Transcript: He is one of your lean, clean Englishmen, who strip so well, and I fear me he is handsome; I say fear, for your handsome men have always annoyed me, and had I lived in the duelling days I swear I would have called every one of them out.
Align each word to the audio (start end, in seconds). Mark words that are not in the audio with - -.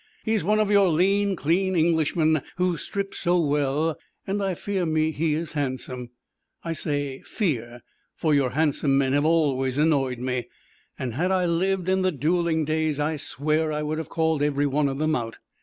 He 0.25 0.33
is 0.33 0.43
one 0.43 0.57
of 0.57 0.71
your 0.71 0.89
lean, 0.89 1.35
clean 1.35 1.75
Englishmen, 1.75 2.41
who 2.55 2.75
strip 2.75 3.13
so 3.13 3.39
well, 3.39 3.99
and 4.25 4.41
I 4.41 4.55
fear 4.55 4.83
me 4.83 5.11
he 5.11 5.35
is 5.35 5.53
handsome; 5.53 6.09
I 6.63 6.73
say 6.73 7.21
fear, 7.23 7.83
for 8.15 8.33
your 8.33 8.49
handsome 8.49 8.97
men 8.97 9.13
have 9.13 9.25
always 9.25 9.77
annoyed 9.77 10.17
me, 10.17 10.49
and 10.97 11.13
had 11.13 11.29
I 11.29 11.45
lived 11.45 11.87
in 11.87 12.01
the 12.01 12.11
duelling 12.11 12.65
days 12.65 12.99
I 12.99 13.15
swear 13.15 13.71
I 13.71 13.83
would 13.83 13.99
have 13.99 14.09
called 14.09 14.41
every 14.41 14.65
one 14.65 14.89
of 14.89 14.97
them 14.97 15.15
out. 15.15 15.37